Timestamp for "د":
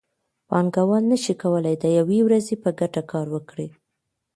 1.77-1.85